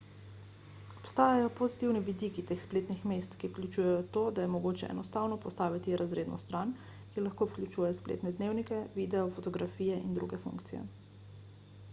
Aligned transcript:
obstajajo 0.99 1.49
pozitivni 1.59 1.99
vidiki 2.07 2.43
teh 2.51 2.63
spletnih 2.63 3.03
mest 3.11 3.37
ki 3.43 3.49
vključujejo 3.51 3.99
to 4.17 4.23
da 4.39 4.47
je 4.47 4.51
mogoče 4.55 4.89
enostavno 4.95 5.37
postaviti 5.45 5.95
razredno 6.03 6.41
stran 6.47 6.73
ki 6.89 7.25
lahko 7.29 7.49
vključuje 7.53 7.93
spletne 8.03 8.35
dnevnike 8.41 8.83
videe 8.99 9.31
fotografije 9.39 10.03
in 10.11 10.21
druge 10.21 10.43
funkcije 10.49 10.83